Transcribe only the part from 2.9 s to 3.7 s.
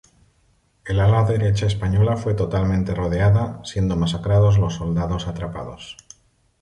rodeada,